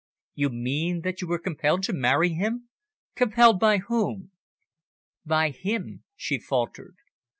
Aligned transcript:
"You 0.33 0.49
mean 0.49 1.01
that 1.01 1.21
you 1.21 1.27
were 1.27 1.37
compelled 1.37 1.83
to 1.83 1.93
marry 1.93 2.29
him? 2.29 2.69
Compelled 3.13 3.59
by 3.59 3.77
whom?" 3.77 4.31
"By 5.27 5.51
him," 5.51 6.03
she 6.15 6.39
faltered. 6.39 6.95